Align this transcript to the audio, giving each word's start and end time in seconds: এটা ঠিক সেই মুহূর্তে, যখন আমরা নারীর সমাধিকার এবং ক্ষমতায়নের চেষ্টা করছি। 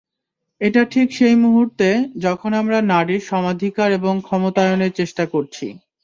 এটা 0.61 0.81
ঠিক 0.85 1.07
সেই 1.13 1.35
মুহূর্তে, 1.35 1.87
যখন 2.19 2.51
আমরা 2.53 2.77
নারীর 2.91 3.21
সমাধিকার 3.25 3.89
এবং 3.91 4.13
ক্ষমতায়নের 4.21 4.91
চেষ্টা 4.95 5.23
করছি। 5.25 5.67